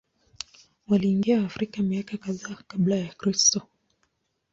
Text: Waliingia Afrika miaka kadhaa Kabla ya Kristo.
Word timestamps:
Waliingia 0.87 1.45
Afrika 1.45 1.83
miaka 1.83 2.17
kadhaa 2.17 2.57
Kabla 2.67 2.95
ya 2.95 3.13
Kristo. 3.13 3.61